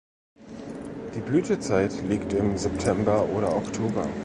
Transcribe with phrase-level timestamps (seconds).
[1.13, 4.07] Die Blütezeit liegt im September oder Oktober.